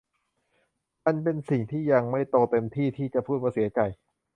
[1.05, 3.79] มันเป็นสิ่งที่ยังไม่โตเต็มที่ที่จะพูดว่าเสียใจ